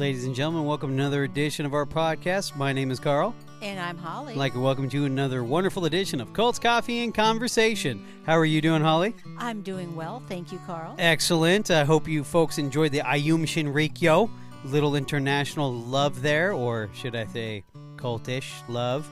[0.00, 2.56] Ladies and gentlemen, welcome to another edition of our podcast.
[2.56, 3.34] My name is Carl.
[3.60, 4.32] And I'm Holly.
[4.32, 8.02] I'd like to welcome to another wonderful edition of Cults Coffee and Conversation.
[8.24, 9.14] How are you doing, Holly?
[9.36, 10.22] I'm doing well.
[10.26, 10.94] Thank you, Carl.
[10.98, 11.70] Excellent.
[11.70, 14.30] I hope you folks enjoyed the Aum Shinrikyo.
[14.64, 17.62] Little international love there, or should I say
[17.96, 19.06] cultish love.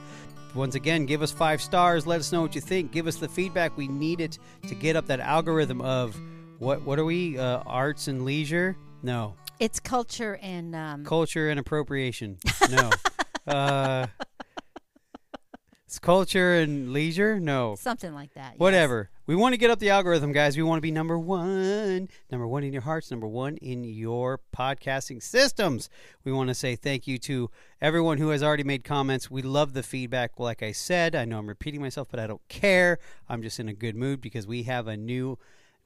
[0.55, 2.07] Once again, give us five stars.
[2.07, 2.91] Let us know what you think.
[2.91, 3.77] Give us the feedback.
[3.77, 6.19] We need it to get up that algorithm of
[6.57, 7.37] what what are we?
[7.37, 8.75] Uh, arts and leisure?
[9.03, 9.35] No.
[9.59, 12.37] It's culture and um, Culture and appropriation.
[12.71, 12.91] No.
[13.47, 14.05] uh,
[15.85, 17.39] it's culture and leisure?
[17.39, 17.75] No.
[17.79, 18.51] something like that.
[18.51, 18.59] yes.
[18.59, 19.09] Whatever.
[19.25, 20.55] We want to get up the algorithm, guys.
[20.55, 22.09] We want to be number one.
[22.31, 25.89] Number one in your hearts, number one in your podcasting systems.
[26.23, 27.49] We want to say thank you to
[27.81, 29.31] everyone who has already made comments.
[29.31, 30.39] We love the feedback.
[30.39, 32.99] Like I said, I know I'm repeating myself, but I don't care.
[33.27, 35.39] I'm just in a good mood because we have a new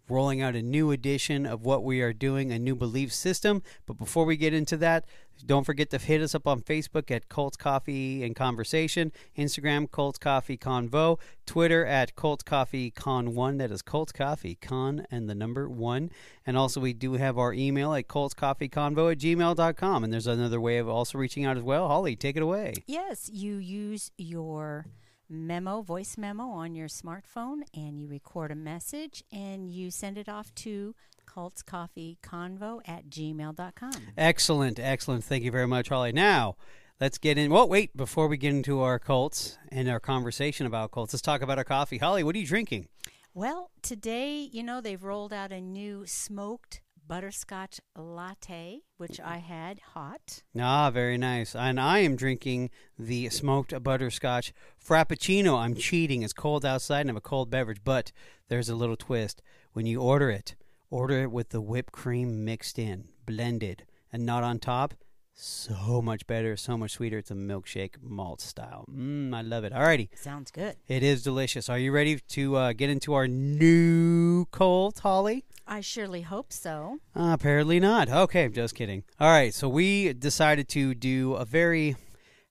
[0.09, 3.63] rolling out a new edition of what we are doing, a new belief system.
[3.85, 5.05] But before we get into that,
[5.45, 10.17] don't forget to hit us up on Facebook at Cults Coffee and Conversation, Instagram Cults
[10.17, 13.57] Coffee Convo, Twitter at Cults Coffee Con One.
[13.57, 16.11] That is Cults Coffee Con and the number one.
[16.45, 20.03] And also we do have our email at Cults Coffee Convo at gmail.com.
[20.03, 21.87] And there's another way of also reaching out as well.
[21.87, 22.73] Holly, take it away.
[22.87, 24.85] Yes, you use your
[25.29, 30.29] memo, voice memo on your smartphone, and you record a message and you send it
[30.29, 33.93] off to cultscoffeeconvo at gmail.com.
[34.17, 35.23] Excellent, excellent.
[35.23, 36.11] Thank you very much, Holly.
[36.11, 36.55] Now,
[36.99, 37.51] let's get in.
[37.51, 41.41] Well, wait, before we get into our Colts and our conversation about Colts, let's talk
[41.41, 41.97] about our coffee.
[41.97, 42.87] Holly, what are you drinking?
[43.33, 49.79] Well, today, you know, they've rolled out a new smoked butterscotch latte, which I had
[49.93, 50.43] hot.
[50.59, 51.55] Ah, very nice.
[51.55, 55.57] And I am drinking the smoked butterscotch frappuccino.
[55.57, 56.23] I'm cheating.
[56.23, 58.11] It's cold outside and I have a cold beverage, but
[58.49, 59.41] there's a little twist.
[59.73, 60.55] When you order it,
[60.89, 64.93] order it with the whipped cream mixed in, blended, and not on top.
[65.35, 67.17] So much better, so much sweeter.
[67.17, 68.85] It's a milkshake malt style.
[68.87, 69.73] Mmm, I love it.
[69.73, 70.09] Alrighty.
[70.15, 70.75] Sounds good.
[70.87, 71.69] It is delicious.
[71.69, 75.43] Are you ready to uh, get into our new Colt, Holly?
[75.73, 76.99] I surely hope so.
[77.15, 78.07] Uh, apparently not.
[78.07, 79.03] Okay, just kidding.
[79.19, 81.95] All right, so we decided to do a very.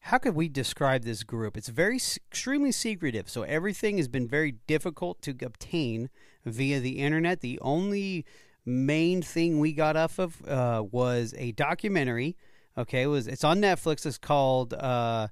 [0.01, 1.57] How could we describe this group?
[1.57, 3.29] It's very extremely secretive.
[3.29, 6.11] So everything has been very difficult to obtain
[6.45, 7.43] via the internet.
[7.43, 8.27] The only
[8.67, 12.37] main thing we got off of uh, was a documentary.
[12.77, 14.05] Okay, it was it's on Netflix.
[14.05, 15.29] It's called uh,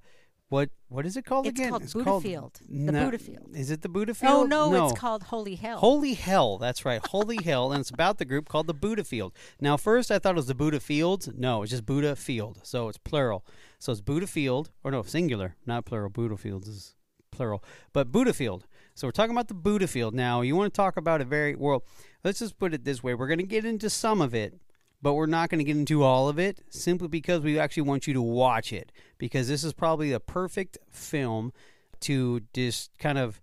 [0.51, 0.69] what?
[0.89, 1.71] What is it called It's again?
[1.71, 2.55] called Buddhafield.
[2.69, 3.57] The No- Buddhafield.
[3.57, 4.33] Is it the Buddha Field?
[4.33, 5.79] Oh, no, it's called Holy Hell.
[5.79, 7.01] Holy Hell, that's right.
[7.07, 9.33] Holy Hell, and it's about the group called the Buddha Field.
[9.61, 11.31] Now, first I thought it was the Buddha Fields.
[11.35, 12.61] No, it's just Buddha Field.
[12.65, 13.47] So it's plural.
[13.79, 16.11] So it's Buddha Field, or no, singular, not plural.
[16.11, 16.95] Buddha Fields is
[17.31, 17.63] plural,
[17.93, 18.67] but Buddha Field.
[18.97, 20.15] So we're talking about the Buddha Field.
[20.15, 21.85] Now, you want to talk about a very, well,
[22.25, 23.15] let's just put it this way.
[23.15, 24.59] We're going to get into some of it,
[25.03, 28.07] but we're not going to get into all of it simply because we actually want
[28.07, 31.53] you to watch it because this is probably the perfect film
[32.01, 33.41] to just kind of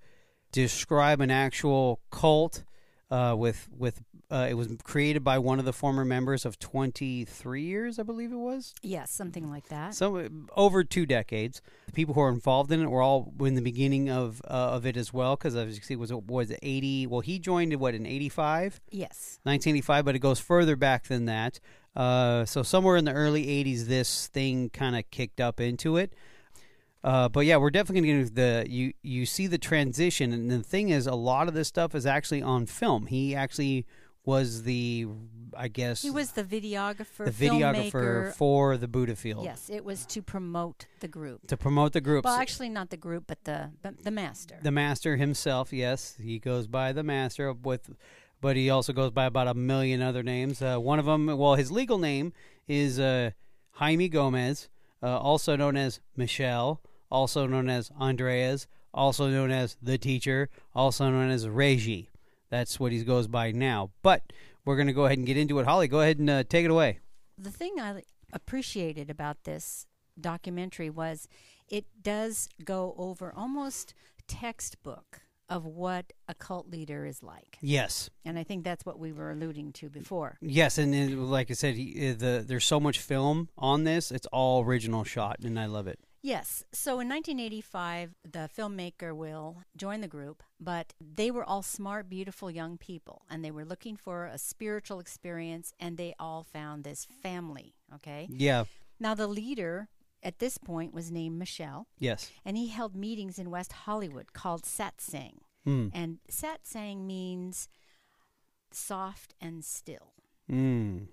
[0.51, 2.63] describe an actual cult
[3.09, 7.61] uh, with with uh, it was created by one of the former members of 23
[7.61, 9.93] years I believe it was Yes, something like that.
[9.95, 13.61] so over two decades the people who are involved in it were all in the
[13.61, 17.07] beginning of uh, of it as well because as you see it was was 80
[17.07, 19.39] well he joined in what in 85 yes.
[19.43, 21.59] 1985, but it goes further back than that.
[21.95, 26.13] Uh, so somewhere in the early 80s, this thing kind of kicked up into it.
[27.03, 30.61] Uh, but yeah, we're definitely going to the you you see the transition, and the
[30.61, 33.05] thing is, a lot of this stuff is actually on film.
[33.07, 33.85] He actually
[34.27, 35.07] was the,
[35.55, 40.05] I guess, He was the videographer, the videographer for the Buddha Field Yes, it was
[40.07, 41.47] to promote the group.
[41.47, 42.25] to promote the group.
[42.25, 44.57] Well, actually, not the group, but the the, the master.
[44.61, 47.89] the master himself, yes, he goes by the master with,
[48.41, 50.61] but he also goes by about a million other names.
[50.61, 52.33] Uh, one of them, well, his legal name
[52.67, 53.31] is uh,
[53.71, 54.67] Jaime Gomez,
[55.01, 61.09] uh, also known as Michelle, also known as Andreas, also known as the teacher, also
[61.09, 62.09] known as Reggie.
[62.49, 63.91] That's what he goes by now.
[64.01, 64.23] But
[64.65, 65.65] we're going to go ahead and get into it.
[65.65, 66.99] Holly, go ahead and uh, take it away.
[67.37, 68.01] the thing I
[68.33, 69.85] appreciated about this
[70.19, 71.27] documentary was
[71.69, 73.93] it does go over almost
[74.27, 77.57] textbook of what a cult leader is like.
[77.61, 78.09] Yes.
[78.25, 80.37] And I think that's what we were alluding to before.
[80.41, 84.11] Yes, and it, like I said, he, the there's so much film on this.
[84.11, 85.99] It's all original shot, and I love it.
[86.27, 86.65] Yes.
[86.73, 92.51] So in 1985, the filmmaker will join the group, but they were all smart, beautiful
[92.51, 97.05] young people, and they were looking for a spiritual experience, and they all found this
[97.23, 97.75] family.
[97.95, 98.27] Okay.
[98.29, 98.65] Yeah.
[98.99, 99.87] Now, the leader
[100.21, 102.29] at this point was named Michelle, Yes.
[102.43, 105.37] and he held meetings in West Hollywood called satsang.
[105.65, 105.91] Mm.
[105.93, 107.69] And satsang means
[108.71, 110.11] soft and still.
[110.51, 111.07] Mm.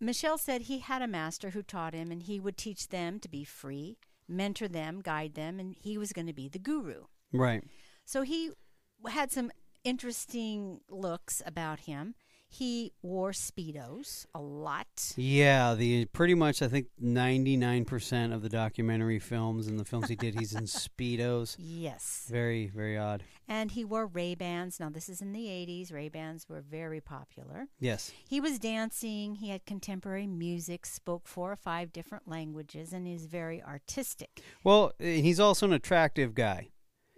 [0.00, 3.28] Michelle said he had a master who taught him, and he would teach them to
[3.28, 3.96] be free,
[4.28, 7.04] mentor them, guide them, and he was going to be the guru.
[7.32, 7.64] Right.
[8.04, 8.50] So he
[9.08, 9.50] had some
[9.84, 12.14] interesting looks about him.
[12.50, 15.12] He wore speedos a lot.
[15.16, 19.84] Yeah, the pretty much I think ninety nine percent of the documentary films and the
[19.84, 21.56] films he did, he's in speedos.
[21.58, 22.26] Yes.
[22.30, 23.22] Very, very odd.
[23.46, 24.80] And he wore Ray Bans.
[24.80, 25.92] Now this is in the 80s.
[25.92, 27.68] Ray Bans were very popular.
[27.80, 28.12] Yes.
[28.28, 33.26] He was dancing, he had contemporary music, spoke four or five different languages and is
[33.26, 34.42] very artistic.
[34.64, 36.68] Well, he's also an attractive guy.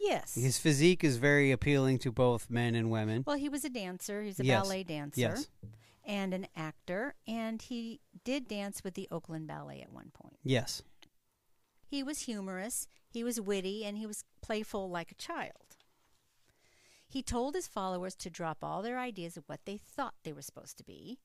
[0.01, 0.35] Yes.
[0.35, 3.23] His physique is very appealing to both men and women.
[3.27, 4.23] well, he was a dancer.
[4.23, 4.63] He's a Yes.
[4.63, 5.49] ballet dancer Yes.
[6.05, 10.39] and an actor, and he did dance with the Oakland Ballet at one point.
[10.43, 10.83] Yes.
[11.87, 15.77] He was humorous, he was witty, and he was playful like a child.
[17.07, 20.43] He told his followers to drop all their ideas of what they thought they were
[20.43, 21.19] supposed to be.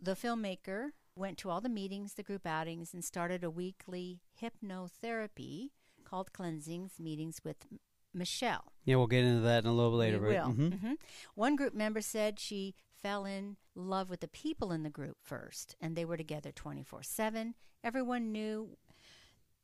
[0.00, 5.70] The filmmaker went to all the meetings, the group outings, and started a weekly hypnotherapy
[6.04, 7.80] called Cleansings Meetings with M-
[8.18, 8.72] Michelle.
[8.84, 10.20] Yeah, we'll get into that in a little bit later.
[10.20, 10.46] We right?
[10.46, 10.54] will.
[10.54, 10.80] Mhm.
[10.80, 10.96] Mhm.
[11.34, 15.76] One group member said she fell in love with the people in the group first,
[15.80, 17.54] and they were together 24 7.
[17.84, 18.76] Everyone knew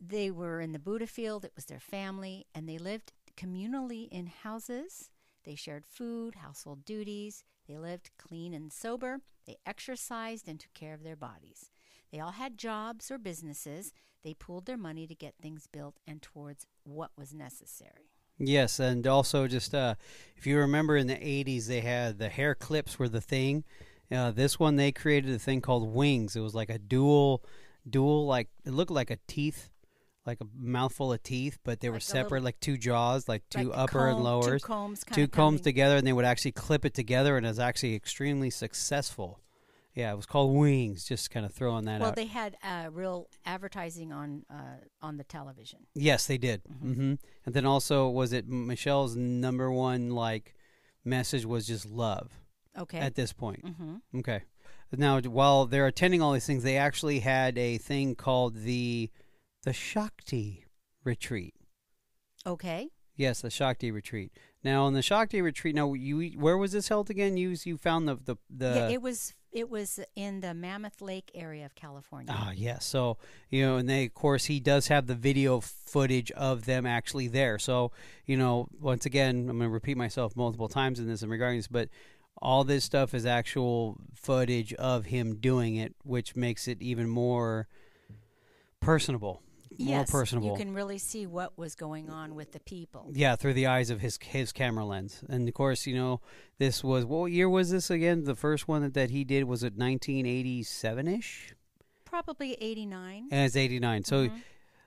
[0.01, 4.27] they were in the Buddha field, it was their family, and they lived communally in
[4.27, 5.11] houses.
[5.45, 7.45] They shared food, household duties.
[7.67, 9.21] They lived clean and sober.
[9.47, 11.71] They exercised and took care of their bodies.
[12.11, 13.93] They all had jobs or businesses.
[14.23, 18.14] They pooled their money to get things built and towards what was necessary.
[18.39, 19.95] Yes, and also just uh,
[20.37, 23.65] if you remember in the '80s, they had the hair clips were the thing.
[24.11, 26.37] Uh, this one they created a thing called wings.
[26.37, 27.43] It was like a dual,
[27.89, 29.71] dual like it looked like a teeth,
[30.27, 33.43] like a mouthful of teeth, but they were Like separate, little- like two jaws, like
[33.51, 35.05] two Like upper and comb- lowers, Two combs.
[35.13, 38.51] Two combs together, and they would actually clip it together, and it was actually extremely
[38.51, 39.41] successful.
[39.95, 41.05] Yeah, it was called Wings.
[41.05, 42.17] Just kind of throwing that Well, out.
[42.17, 45.81] Well, they had uh, real advertising on uh, on the television.
[45.95, 46.63] Yes, they did.
[46.81, 47.15] hmm
[47.47, 50.55] And then also, was it Michelle's number one like
[51.05, 52.33] message was just love
[52.77, 52.99] Okay.
[52.99, 53.65] at this point?
[53.65, 54.43] hmm Okay.
[54.97, 59.11] Now, while they're attending all these things, they actually had a thing called the
[59.65, 60.65] the Shakti
[61.05, 61.55] retreat.
[62.47, 62.91] Okay.
[63.17, 64.33] Yes, the Shakti retreat.
[64.63, 67.37] Now, in the Shakti retreat, now you where was this held again?
[67.37, 71.31] You you found the the, the yeah, it was it was in the Mammoth Lake
[71.33, 72.35] area of California.
[72.37, 72.85] Ah, yes.
[72.85, 73.17] So,
[73.49, 77.29] you know, and they, of course, he does have the video footage of them actually
[77.29, 77.59] there.
[77.61, 77.93] So,
[78.27, 81.61] you know, once again, I'm going to repeat myself multiple times in this and regarding
[81.61, 81.89] this, but
[82.43, 87.69] all this stuff is actual footage of him doing it, which makes it even more
[88.81, 89.41] personable.
[89.79, 90.51] More yes, personable.
[90.51, 93.11] You can really see what was going on with the people.
[93.13, 96.21] Yeah, through the eyes of his his camera lens, and of course, you know,
[96.59, 98.25] this was what year was this again?
[98.25, 101.55] The first one that, that he did was it 1987 ish,
[102.05, 103.29] Probably 89.
[103.31, 104.05] and it's 89.
[104.05, 104.43] So Mhm.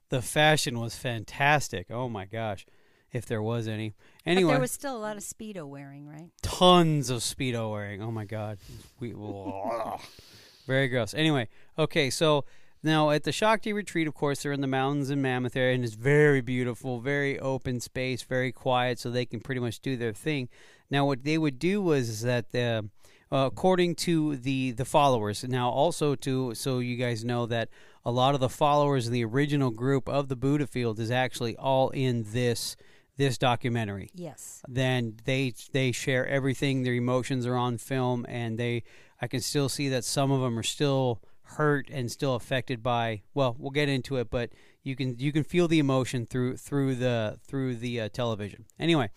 [0.09, 1.87] the fashion was fantastic.
[1.91, 2.65] Oh my gosh,
[3.11, 3.89] if there was any.
[4.23, 6.29] but Anyway, there was still a lot of speedo wearing, right?
[6.41, 8.01] tons of speedo wearing.
[8.01, 8.59] Oh my god,
[8.99, 9.11] we
[10.67, 11.13] very gross.
[11.13, 12.45] Anyway, okay, so
[12.83, 15.83] now at the Shakti retreat, of course, they're in the mountains in Mammoth area, and
[15.83, 20.13] it's very beautiful, very open space, very quiet, so they can pretty much do their
[20.13, 20.49] thing.
[20.89, 22.89] Now, what they would do was that the
[23.29, 25.43] uh, according to the the followers.
[25.43, 27.69] Now, also to so you guys know that
[28.05, 31.57] a lot of the followers in the original group of the Buddha Field is actually
[31.57, 32.77] all in this
[33.17, 34.61] this documentary Yes.
[34.67, 38.83] then they they share everything their emotions are on film and they
[39.19, 41.19] i can still see that some of them are still
[41.51, 44.49] hurt and still affected by well we'll get into it but
[44.83, 48.65] you can you can feel the emotion through through the through the uh, television.
[48.79, 49.09] Anyway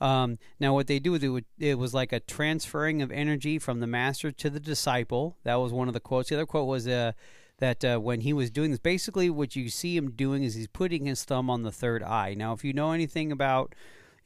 [0.00, 3.58] um, now what they do is it, would, it was like a transferring of energy
[3.58, 5.36] from the master to the disciple.
[5.42, 6.28] That was one of the quotes.
[6.28, 7.12] The other quote was uh,
[7.58, 10.68] that uh, when he was doing this basically what you see him doing is he's
[10.68, 12.34] putting his thumb on the third eye.
[12.34, 13.74] Now if you know anything about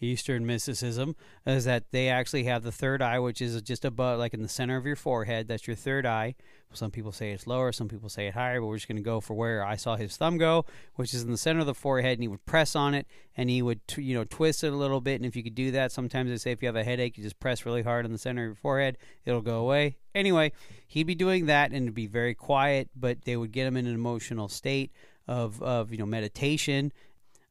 [0.02, 1.16] Eastern mysticism
[1.46, 4.48] is that they actually have the third eye, which is just above, like in the
[4.48, 5.48] center of your forehead.
[5.48, 6.34] That's your third eye.
[6.74, 9.02] Some people say it's lower, some people say it higher, but we're just going to
[9.02, 11.74] go for where I saw his thumb go, which is in the center of the
[11.74, 13.06] forehead, and he would press on it,
[13.36, 15.16] and he would, you know, twist it a little bit.
[15.16, 17.24] And if you could do that, sometimes they say if you have a headache, you
[17.24, 19.96] just press really hard on the center of your forehead, it'll go away.
[20.14, 20.52] Anyway,
[20.86, 23.86] he'd be doing that, and it'd be very quiet, but they would get him in
[23.86, 24.92] an emotional state
[25.28, 26.92] of, of you know, meditation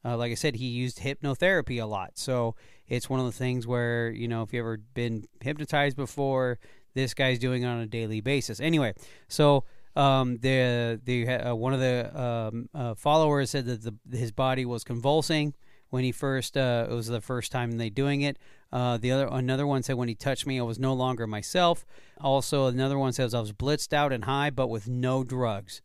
[0.04, 2.12] uh, like I said, he used hypnotherapy a lot.
[2.16, 2.56] So
[2.88, 6.60] it's one of the things where, you know, if you've ever been hypnotized before,
[6.94, 8.60] this guy's doing it on a daily basis.
[8.60, 8.94] Anyway,
[9.28, 9.64] so
[9.96, 14.66] um, the the uh, one of the um, uh, followers said that the, his body
[14.66, 15.54] was convulsing
[15.90, 18.38] when he first uh, it was the first time they doing it.
[18.72, 21.86] Uh, the other another one said when he touched me, I was no longer myself.
[22.20, 25.82] Also, another one says I was blitzed out and high, but with no drugs.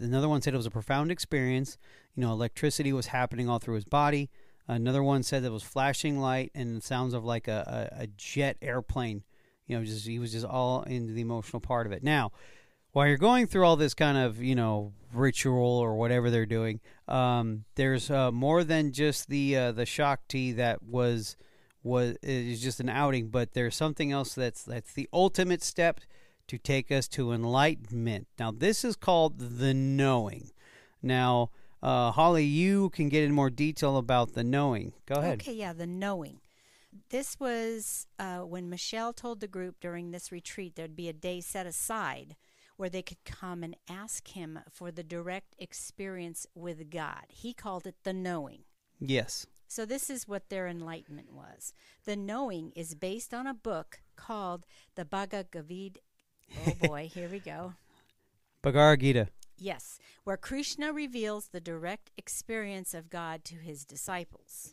[0.00, 1.78] Another one said it was a profound experience.
[2.14, 4.30] You know, electricity was happening all through his body.
[4.68, 8.56] Another one said it was flashing light and sounds of like a, a, a jet
[8.62, 9.24] airplane.
[9.66, 12.02] You know, just he was just all into the emotional part of it.
[12.02, 12.32] Now,
[12.92, 16.80] while you're going through all this kind of you know ritual or whatever they're doing,
[17.08, 21.36] um, there's uh, more than just the uh, the Shakti that was
[21.82, 26.00] was is just an outing, but there's something else that's that's the ultimate step
[26.52, 28.26] to take us to enlightenment.
[28.38, 30.50] Now, this is called the knowing.
[31.02, 31.48] Now,
[31.82, 34.92] uh, Holly, you can get in more detail about the knowing.
[35.06, 35.40] Go ahead.
[35.40, 36.40] Okay, yeah, the knowing.
[37.08, 41.40] This was uh, when Michelle told the group during this retreat there'd be a day
[41.40, 42.36] set aside
[42.76, 47.24] where they could come and ask him for the direct experience with God.
[47.30, 48.64] He called it the knowing.
[49.00, 49.46] Yes.
[49.68, 51.72] So, this is what their enlightenment was.
[52.04, 54.66] The knowing is based on a book called
[54.96, 56.00] the Bhagavad Gita.
[56.66, 57.74] Oh boy, here we go.
[58.62, 59.28] Bhagavad Gita.
[59.58, 64.72] Yes, where Krishna reveals the direct experience of God to his disciples.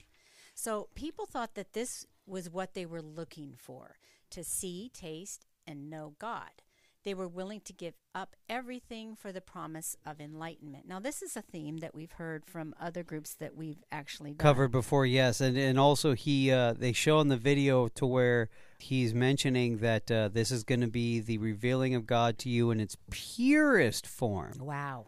[0.55, 3.98] So, people thought that this was what they were looking for
[4.31, 6.63] to see, taste, and know God.
[7.06, 10.86] They were willing to give up everything for the promise of enlightenment.
[10.88, 14.38] Now, this is a theme that we've heard from other groups that we've actually done.
[14.44, 18.50] covered before yes and and also he uh they show in the video to where
[18.79, 22.70] he's mentioning that uh, this is going to be the revealing of god to you
[22.72, 25.08] in its purest form Wow.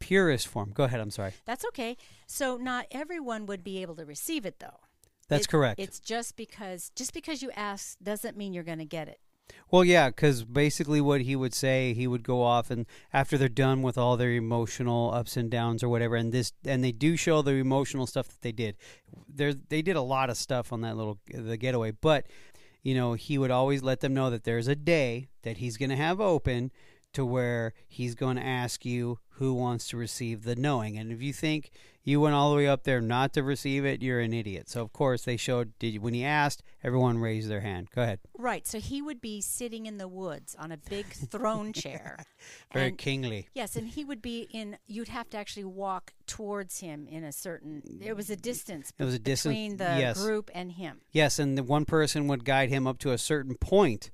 [0.00, 1.96] purest form go ahead i'm sorry That's okay.
[2.26, 4.80] So, not everyone would be able to receive it, though.
[5.28, 8.84] that's It- correct It's just because just because you ask doesn't mean you're going to
[8.84, 9.20] get it.
[9.70, 13.48] Well yeah because basically what he would say he would go off and after they're
[13.48, 17.16] done with all their emotional ups and downs or whatever and this and they do
[17.16, 18.76] show the emotional stuff that they did.
[19.28, 22.26] There they did a lot of stuff on that little the getaway but
[22.82, 25.90] you know, he would always let them know that there's a day that he's going
[25.90, 26.72] to have open
[27.12, 30.96] to where he's going to ask you who wants to receive the knowing.
[30.96, 31.70] And if you think
[32.04, 34.68] you went all the way up there not to receive it, you're an idiot.
[34.68, 37.88] So of course they showed did when he asked, everyone raised their hand.
[37.94, 38.20] Go ahead.
[38.36, 38.66] Right.
[38.66, 42.18] So he would be sitting in the woods on a big throne chair.
[42.72, 43.48] Very And- kingly.
[43.54, 44.76] Yes, and he would be in.
[44.86, 47.82] You'd have to actually walk towards him in a certain.
[48.00, 48.92] There was a distance.
[48.98, 50.22] It was a distance- between the yes.
[50.22, 51.00] group and him.
[51.12, 54.10] Yes, and the one person would guide him up to a certain point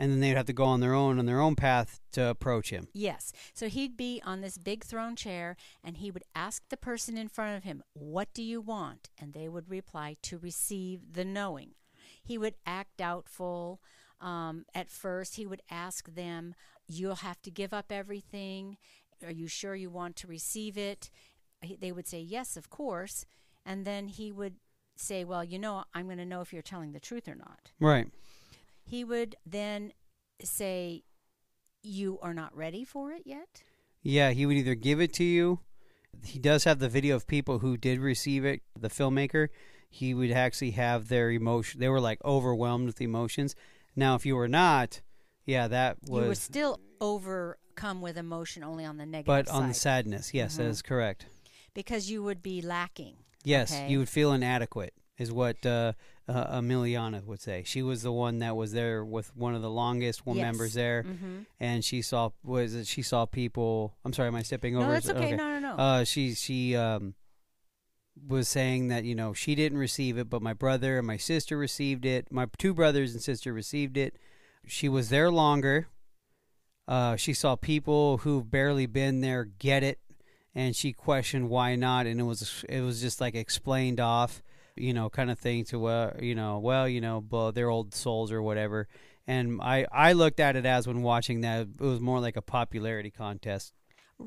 [0.00, 2.70] and then they'd have to go on their own on their own path to approach
[2.70, 2.88] him.
[2.94, 3.34] Yes.
[3.52, 7.28] So he'd be on this big throne chair, and he would ask the person in
[7.28, 11.74] front of him, "What do you want?" And they would reply, "To receive the knowing."
[12.22, 13.82] He would act doubtful.
[14.20, 16.54] Um, at first, he would ask them,
[16.86, 18.78] "You'll have to give up everything.
[19.22, 21.10] Are you sure you want to receive it?"
[21.78, 23.26] They would say, "Yes, of course."
[23.66, 24.56] And then he would
[24.96, 27.72] say, "Well, you know, I'm going to know if you're telling the truth or not."
[27.78, 28.10] Right.
[28.90, 29.92] He would then
[30.42, 31.04] say,
[31.82, 33.62] "You are not ready for it yet."
[34.02, 35.60] Yeah, he would either give it to you.
[36.24, 38.62] He does have the video of people who did receive it.
[38.78, 39.48] The filmmaker,
[39.88, 41.80] he would actually have their emotion.
[41.80, 43.54] They were like overwhelmed with emotions.
[43.94, 45.02] Now, if you were not,
[45.46, 46.40] yeah, that you were was.
[46.40, 50.64] still overcome with emotion only on the negative But side on the sadness, yes, that
[50.64, 50.70] Mhm.
[50.70, 51.26] is correct.
[51.74, 53.16] because you would be lacking.
[53.44, 53.88] Yes, Okay.
[53.90, 55.92] you would feel inadequate, is what uh,
[56.28, 57.62] uh, Emiliana would say.
[57.64, 60.42] She was the one that was there with one of the longest one Yes.
[60.42, 63.94] members there, hmm and she saw was it, she saw people.
[64.04, 64.86] I'm sorry, am I stepping over?
[64.86, 65.36] No, that's Is okay.
[65.36, 65.82] No, no, no.
[65.82, 67.14] Uh, she she um
[68.28, 71.56] was saying that you know she didn't receive it, but my brother and my sister
[71.58, 72.32] received it.
[72.32, 74.16] My two brothers and sister received it.
[74.66, 75.88] She was there longer.
[76.88, 80.00] Uh, she saw people who've barely been there get it,
[80.54, 84.42] and she questioned why not, and it was it was just like explained off,
[84.80, 87.94] you know, kind of thing to uh, you know, well, you know, well, they're old
[87.94, 88.88] souls or whatever.
[89.26, 92.42] And I I looked at it as when watching that it was more like a
[92.42, 93.72] popularity contest.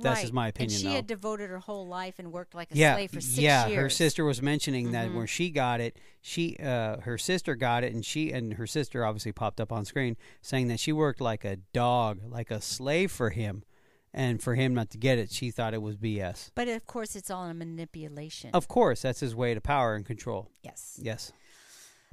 [0.01, 0.95] that's just my opinion, And she though.
[0.95, 3.67] had devoted her whole life and worked like a yeah, slave for six yeah.
[3.67, 3.79] years.
[3.79, 5.15] Her sister was mentioning that Mhm.
[5.15, 9.05] where she got it, she uh, her sister got it, and she and her sister
[9.05, 13.11] obviously popped up on screen saying that she worked like a dog, like a slave
[13.11, 13.63] for him,
[14.13, 16.51] and for him not to get it, she thought it was BS.
[16.55, 18.51] But of course, it's all a manipulation.
[18.53, 20.49] Of course, that's his way to power and control.
[20.63, 20.99] yes.
[21.01, 21.31] Yes.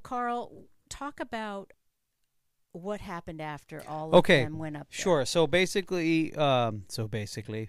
[0.02, 0.50] Carl,
[0.88, 1.73] talk about
[2.73, 5.02] what happened after all of Okay, them went up there.
[5.02, 5.25] Sure.
[5.26, 7.69] So basically, um, so basically,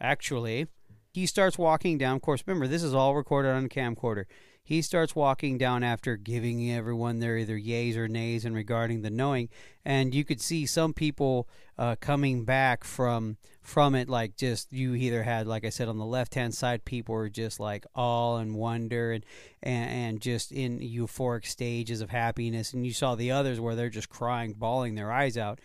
[0.00, 0.66] actually,
[1.12, 2.16] he starts walking down.
[2.16, 4.26] Of course, remember this is all recorded on a camcorder.
[4.66, 9.10] He starts walking down after giving everyone their either yays or nays and regarding the
[9.10, 9.48] knowing,
[9.84, 14.96] and you could see some people uh, coming back from from it, like just you
[14.96, 18.38] either had, like I said, on the left hand side, people were just like all
[18.38, 19.24] in wonder and,
[19.62, 23.88] and and just in euphoric stages of happiness, and you saw the others where they're
[23.88, 25.60] just crying, bawling their eyes out.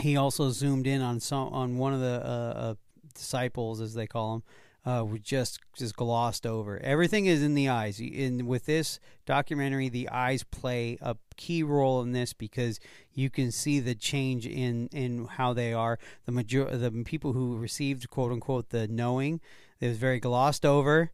[0.00, 2.74] He also zoomed in on some on one of the uh, uh,
[3.14, 4.42] disciples, as they call them,
[4.84, 6.80] uh, we just just glossed over.
[6.82, 8.00] Everything is in the eyes.
[8.00, 12.80] In with this documentary, the eyes play a key role in this because
[13.12, 15.98] you can see the change in in how they are.
[16.26, 19.40] The major the people who received quote unquote the knowing,
[19.80, 21.12] it was very glossed over,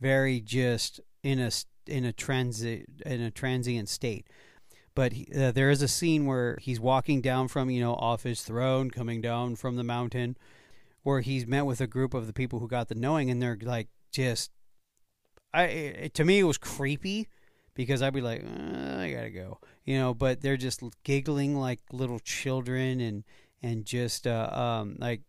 [0.00, 1.50] very just in a
[1.86, 4.26] in a transit in a transient state.
[4.94, 8.22] But he, uh, there is a scene where he's walking down from you know off
[8.22, 10.38] his throne, coming down from the mountain
[11.02, 13.58] where he's met with a group of the people who got the knowing, and they're
[13.60, 14.50] like just,
[15.52, 17.28] I it, to me it was creepy
[17.74, 20.14] because I'd be like, uh, I gotta go, you know.
[20.14, 23.24] But they're just giggling like little children, and
[23.62, 25.22] and just uh, um like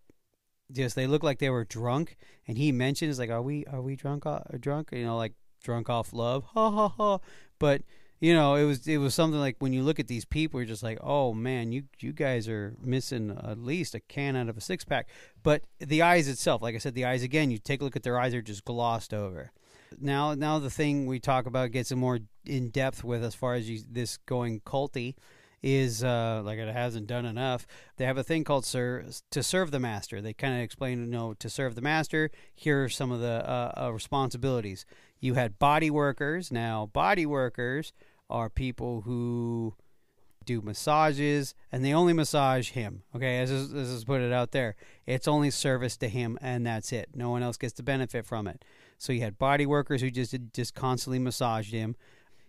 [0.72, 2.18] just they look like they were drunk.
[2.48, 4.89] And he mentions like, are we are we drunk uh, drunk?
[4.92, 7.20] You know, like drunk off love, ha ha ha.
[7.60, 7.84] But
[8.20, 10.67] you know, it was it was something like when you look at these people, you're
[10.67, 14.58] just like, oh man, you you guys are missing at least a can out of
[14.58, 15.10] a six pack.
[15.41, 18.03] But the eyes itself, like I said, the eyes again, you take a look at
[18.03, 19.51] their eyes, they're just glossed over.
[20.00, 23.70] Now, now the thing we talk about gets more in depth with as far as
[23.70, 25.15] you, this going culty
[25.63, 27.65] is uh, like it hasn't done enough.
[27.98, 31.10] They have a thing called "Sir to serve the master." They kind of explain, you
[31.10, 32.29] know, to serve the master.
[32.53, 34.86] Here are some of the uh, uh, responsibilities.
[35.20, 36.51] You had body workers.
[36.51, 37.93] Now, body workers
[38.29, 39.75] are people who
[40.46, 43.03] do massages and they only massage him.
[43.15, 46.65] Okay, as is, as is put it out there, it's only service to him and
[46.67, 47.10] that's it.
[47.15, 48.65] No one else gets to benefit from it.
[48.98, 51.96] So you had body workers who just just constantly massaged him.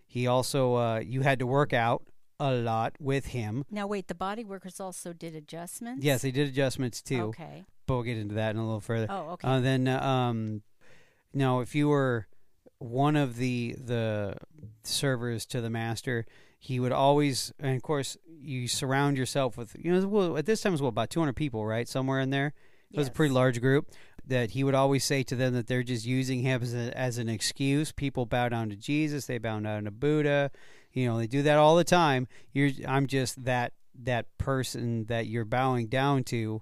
[0.05, 2.03] He also uh, you had to work out
[2.39, 3.65] a lot with him.
[3.69, 6.03] Now wait, the body workers also did adjustments.
[6.03, 7.23] Yes, they did adjustments too.
[7.23, 9.07] Okay, but we'll get into that in a little further.
[9.09, 9.47] Oh, okay.
[9.47, 10.61] Uh, then uh, um,
[11.33, 12.27] now if you were
[12.79, 14.35] one of the the
[14.83, 16.25] servers to the master,
[16.65, 20.61] he would always, and of course, you surround yourself with, you know, well, at this
[20.61, 21.87] time it was what, about 200 people, right?
[21.87, 22.53] Somewhere in there.
[22.91, 23.91] It was a pretty large group.
[24.25, 27.19] That he would always say to them that they're just using him as, a, as
[27.19, 27.91] an excuse.
[27.91, 30.49] People bow down to Jesus, they bow down to Buddha.
[30.95, 32.27] You know, they do that all the time.
[32.53, 36.61] You're, I'm just that that person that you're bowing down to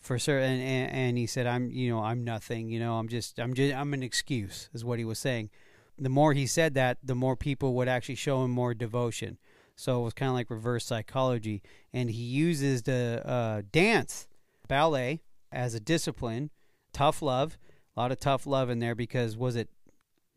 [0.00, 3.38] for certain and, and, he said i'm you know i'm nothing you know i'm just
[3.38, 5.50] i'm just i'm an excuse is what he was saying.
[5.98, 9.38] The more he said that the more people would actually show him more devotion.
[9.76, 11.62] So it was kind of like reverse psychology.
[11.92, 14.28] And he uses the uh, dance
[14.68, 16.50] ballet as a discipline.
[16.92, 17.56] Tough love
[17.96, 19.70] a lot of tough love in there because was it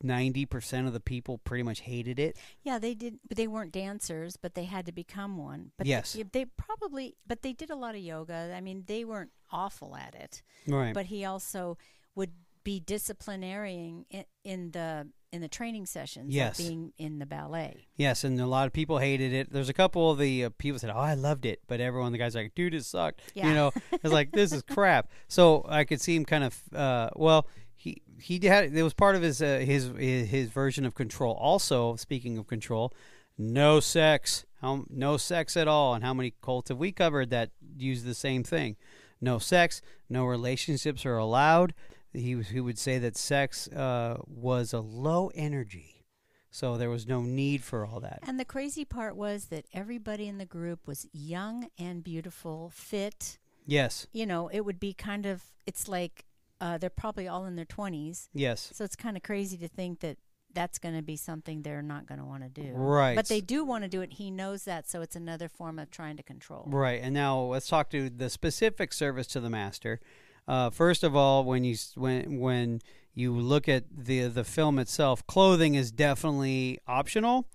[0.04, 2.38] 90% of the people pretty much hated it.
[2.64, 5.72] Yeah, they did but they weren't dancers, but they had to become one.
[5.78, 6.14] But yes.
[6.14, 8.54] They, they, probably but they did a lot of yoga.
[8.56, 10.42] I mean, they weren't awful at it.
[10.68, 10.94] Right.
[10.94, 11.78] But he also
[12.16, 12.32] would
[12.64, 16.58] be disciplinarian in, in the in the training sessions yes.
[16.58, 17.88] being in the ballet.
[17.96, 19.52] Yes, and a lot of people hated it.
[19.52, 22.18] There's a couple of the uh, people said, "Oh, I loved it," but everyone, the
[22.18, 23.48] guys, like, "Dude, it sucked." Yeah.
[23.48, 25.10] You know, it's like this is crap.
[25.28, 27.48] So I could see him kind of, uh, well,
[27.80, 31.34] he he had it was part of his uh, his his version of control.
[31.36, 32.94] Also, speaking of control,
[33.38, 37.52] no sex, how, no sex at all, and how many cults have we covered that
[37.78, 38.76] use the same thing?
[39.22, 41.74] No sex, no relationships are allowed.
[42.12, 46.04] He he would say that sex uh, was a low energy,
[46.52, 48.20] so there was no need for all that.
[48.24, 53.38] And the crazy part was that everybody in the group was young and beautiful, fit.
[53.66, 54.08] Yes.
[54.12, 56.26] You know, it would be kind of it's like
[56.62, 58.30] uh, they're probably all in their 20s.
[58.34, 58.72] Yes.
[58.74, 60.18] So it's kind of crazy to think that
[60.54, 62.72] that's going to be something they're not going to want to do.
[62.74, 63.16] Right.
[63.16, 64.14] But they do want to do it.
[64.14, 66.66] He knows that, so it's another form of trying to control.
[66.68, 67.00] Right.
[67.02, 70.00] And now let's talk to the specific service to the master.
[70.48, 72.82] Uh, first of all, when you when when
[73.14, 77.48] you look at the the film itself, clothing is definitely optional.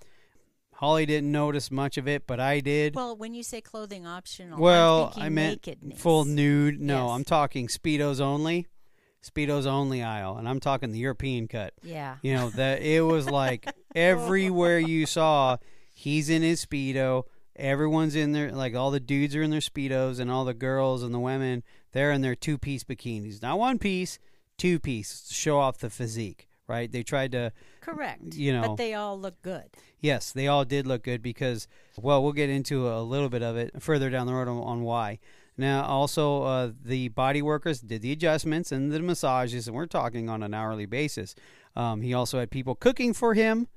[0.74, 2.94] Holly didn't notice much of it, but I did.
[2.94, 6.00] Well, when you say clothing optional, well, i meant nakedness.
[6.00, 6.80] full nude.
[6.80, 7.14] No, Yes.
[7.14, 8.66] I'm talking speedos only.
[9.24, 11.72] Speedos only aisle, and I'm talking the European cut.
[11.82, 12.16] Yeah.
[12.22, 15.56] You know that it was like everywhere you saw,
[15.94, 17.24] he's in his speedo.
[17.56, 21.02] Everyone's in there, like all the dudes are in their speedos, and all the girls
[21.02, 21.62] and the women
[21.94, 24.18] they're in their two piece bikinis, not one piece,
[24.58, 26.48] two piece, to show off the physique.
[26.66, 26.90] Right?
[26.90, 28.34] They tried to Correct.
[28.34, 28.68] You know.
[28.68, 29.64] But they all look good.
[30.00, 33.56] Yes, they all did look good because, well, we'll get into a little bit of
[33.56, 35.18] it further down the road on, on why.
[35.56, 40.28] Now, also, uh, the body workers did the adjustments and the massages, and we're talking
[40.28, 41.34] on an hourly basis.
[41.76, 43.68] Um, he also had people cooking for him,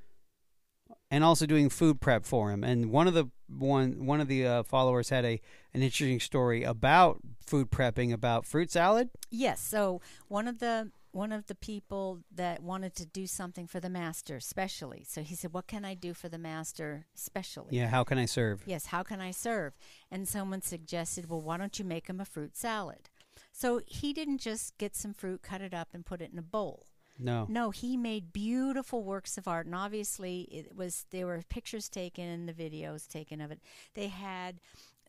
[1.09, 2.63] and also doing food prep for him.
[2.63, 5.39] And one of the one one of the uh, followers had a
[5.73, 9.09] an interesting story about food prepping, about fruit salad.
[9.29, 9.61] Yes.
[9.61, 13.89] So one of the one of the people that wanted to do something for the
[13.89, 15.03] master specially.
[15.03, 18.25] So he said, "What can I do for the master specially?" Yeah, how can I
[18.25, 18.61] serve?
[18.67, 19.75] Yes, how can I serve?
[20.11, 23.09] And someone suggested, "Well, why don't you make him a fruit salad?"
[23.51, 26.43] So he didn't just get some fruit, cut it up, and put it in a
[26.43, 26.85] bowl.
[27.19, 27.47] No.
[27.49, 32.25] No, he made beautiful works of art, and obviously it was there were pictures taken
[32.25, 33.59] and the videos taken of it.
[33.95, 34.59] They had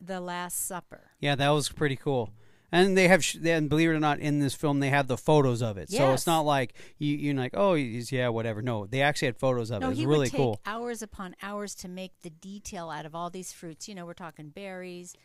[0.01, 1.11] the Last Supper.
[1.19, 2.33] Yeah, that was pretty cool.
[2.71, 5.61] And they have, and believe it or not, in this film they have the photos
[5.61, 5.89] of it.
[5.89, 8.61] So it's not like you, you're like, oh, yeah, whatever.
[8.61, 9.89] No, they actually had photos of No, it.
[9.89, 10.59] It was he really cool.
[10.65, 13.87] hours upon hours to make the detail out of all these fruits.
[13.87, 15.15] You know, we're talking berries,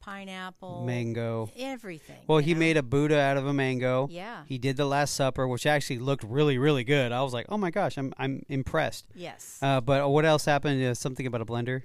[0.00, 1.50] pineapple, Mango.
[1.56, 2.18] everything.
[2.26, 2.60] Well, he know?
[2.60, 4.08] made a Buddha out of a mango.
[4.10, 4.42] Yeah.
[4.46, 7.10] He did the Last Supper, which actually looked really, really good.
[7.12, 9.06] I was like, oh my gosh, I'm I'm impressed.
[9.14, 9.58] Yes.
[9.62, 10.82] Uh, but what else happened?
[10.82, 11.82] Uh, something about a blender.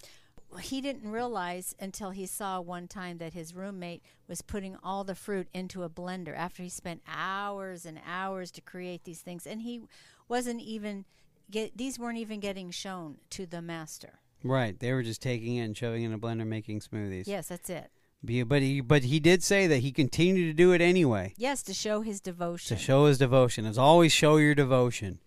[0.62, 5.15] He didn't realize until he saw one time that his roommate was putting all the
[5.15, 9.62] fruit into a blender after he spent hours and hours to create these things and
[9.62, 9.82] he
[10.28, 11.06] wasn't even
[11.52, 14.80] get these weren't even getting shown to the master Right.
[14.80, 17.28] They were just taking it and shoving it in a blender, making smoothies.
[17.28, 17.89] yes that's it
[18.24, 21.74] But he but he did say that he continued to do it anyway yes to
[21.74, 23.65] show his devotion to show his devotion.
[23.65, 25.19] As always, show your devotion.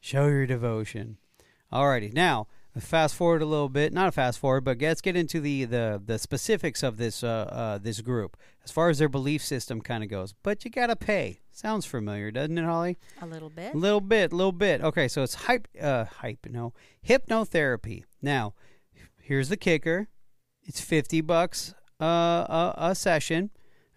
[0.00, 1.18] Show your devotion.
[1.72, 2.12] Alrighty.
[2.12, 2.46] Now,
[2.80, 3.92] fast forward a little bit.
[3.92, 7.48] Not a fast forward, but let's get into the the, the specifics of this uh,
[7.50, 10.34] uh, this group as far as their belief system kind of goes.
[10.42, 11.40] But you gotta pay.
[11.52, 12.98] Sounds familiar, doesn't it, Holly?
[13.20, 14.80] a little bit A little bit, little bit.
[14.82, 16.72] Okay, so it's hype, uh, hype, no,
[17.06, 18.04] hypnotherapy.
[18.22, 18.54] Now,
[19.20, 20.08] here's the kicker:
[20.62, 23.50] it's fifty bucks uh, a, a session,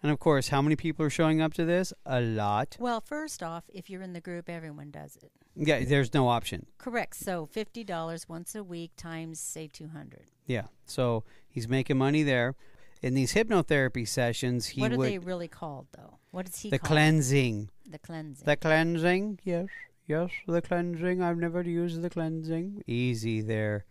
[0.04, 1.92] and of course, how many people are showing up to this?
[2.04, 2.76] A lot.
[2.78, 6.66] well first off if you're in the group everyone does it Yeah, there's no option.
[6.78, 12.54] correct so $50 once a week times say 200 Yeah, so he's making money there.
[13.02, 16.68] In these hypnotherapy sessions, he what are would they really called though what is he
[16.70, 19.38] the called cleansing, the cleansing the cleansing.
[19.44, 19.66] Yes,
[20.06, 21.22] yes, the cleansing.
[21.22, 22.82] I've never used the cleansing.
[22.86, 23.84] Easy there,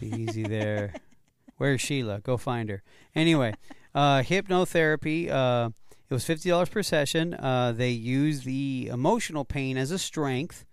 [0.00, 0.94] easy there.
[1.58, 2.20] Where's Sheila?
[2.20, 2.82] Go find her.
[3.14, 3.52] Anyway,
[3.94, 5.30] uh, hypnotherapy.
[5.30, 5.70] Uh,
[6.08, 7.34] it was fifty dollars per session.
[7.34, 10.64] Uh, they use the emotional pain as a strength.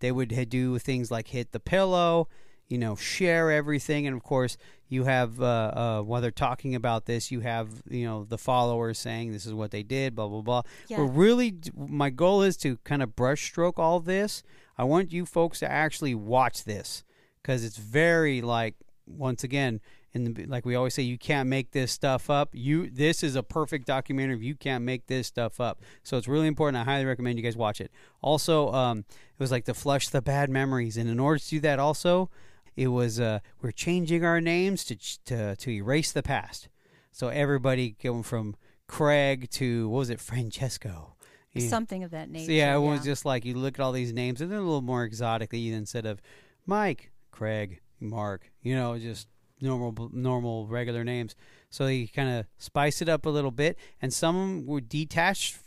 [0.00, 2.28] They would do things like hit the pillow,
[2.68, 4.56] you know, share everything, and of course,
[4.88, 8.98] you have uh, uh, while they're talking about this, you have you know the followers
[8.98, 10.62] saying this is what they did, blah blah blah.
[10.88, 10.98] Yeah.
[10.98, 14.42] We're really my goal is to kind of brushstroke all this.
[14.76, 17.04] I want you folks to actually watch this
[17.42, 18.74] because it's very like
[19.06, 19.80] once again
[20.12, 22.50] in the like we always say you can't make this stuff up.
[22.52, 25.80] You this is a perfect documentary if you can't make this stuff up.
[26.02, 26.80] So it's really important.
[26.80, 27.90] I highly recommend you guys watch it.
[28.22, 30.96] Also um it was like to flush the bad memories.
[30.96, 32.30] And in order to do that also
[32.76, 34.96] it was uh we're changing our names to
[35.26, 36.68] to to erase the past.
[37.12, 38.56] So everybody going from
[38.88, 40.20] craig to what was it?
[40.20, 41.14] Francesco.
[41.52, 41.68] Yeah.
[41.68, 42.46] something of that nature.
[42.46, 44.62] So yeah, it was just like you look at all these names, and they're a
[44.62, 46.22] little more exotic instead of
[46.64, 48.52] Mike, Craig, Mark.
[48.62, 49.26] You know, just
[49.60, 51.34] normal, normal, regular names.
[51.70, 55.58] So they kind of spice it up a little bit, and some would detach,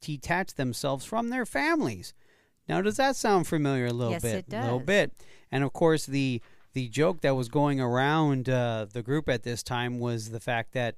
[0.00, 2.14] detach themselves from their families.
[2.68, 4.44] Now, does that sound familiar a little Yes, bit?
[4.48, 5.12] it A little bit.
[5.50, 6.40] And of course, the
[6.72, 10.72] the joke that was going around uh, the group at this time was the fact
[10.74, 10.94] that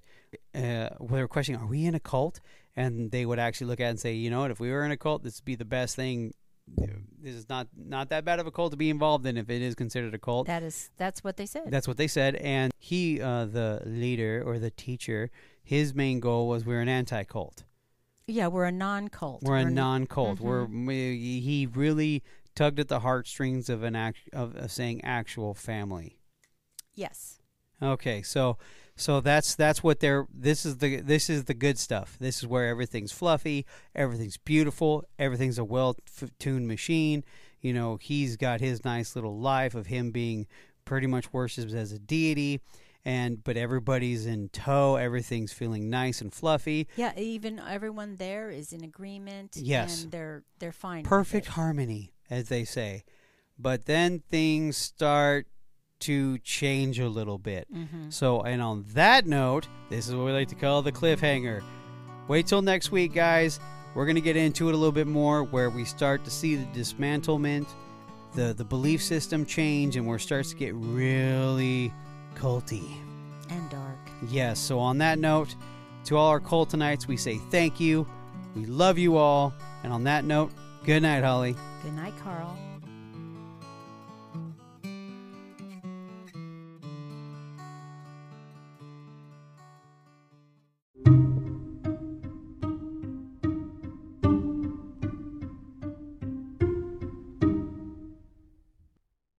[0.55, 2.41] uh, they were questioning, "Are we in a cult?"
[2.77, 4.51] And they would actually look at it and say, "You know what?
[4.51, 6.35] If we were in a cult, this would be the best thing.
[6.67, 9.63] This is not not that bad of a cult to be involved in if it
[9.63, 11.71] is considered a cult." That is that's what they said.
[11.71, 12.37] That's what they said.
[12.37, 15.31] And he, uh, the leader or the teacher,
[15.63, 17.65] his main goal was we're an anti-cult.
[18.27, 19.43] yeah, we're a non-cult.
[19.43, 20.39] We're a non-cult.
[20.39, 20.87] Mhm.
[20.87, 22.23] We're he really
[22.55, 26.19] tugged at the heartstrings of an act of, of saying actual family.
[26.95, 27.41] Yes.
[27.81, 28.59] Okay, so
[28.97, 32.17] so that's that's what they're this is the this is the good stuff.
[32.21, 37.25] This is where everything's fluffy, everything's beautiful, everything's a well-tuned machine.
[37.61, 40.47] You know, he's got his nice little life of him being
[40.85, 42.61] pretty much worshipped as a deity
[43.05, 46.89] and but everybody's in tow, everything's feeling nice and fluffy.
[46.97, 49.57] Yeah, even everyone there is in agreement.
[49.57, 50.05] Yes.
[50.05, 51.05] and they're they're fine.
[51.05, 53.05] Perfect harmony, as they say.
[53.59, 55.47] But then things start
[56.03, 57.67] to change a little bit.
[57.75, 58.13] Mhm.
[58.13, 61.63] So, and on that note, this is what we like to call the cliffhanger.
[62.29, 63.59] Wait till next week, guys.
[63.95, 66.55] We're going to get into it a little bit more where we start to see
[66.57, 67.67] the dismantlement,
[68.35, 71.93] the, the belief system change, and where it starts to get really
[72.35, 72.89] culty.
[73.51, 73.99] and dark.
[74.31, 75.55] Yes, so on that note,
[76.05, 78.07] to all our cultonites, we say thank you.
[78.57, 79.53] We love you all.
[79.85, 80.53] And on that note,
[80.85, 81.55] good night, Holly.
[81.83, 82.57] Good night, Carl.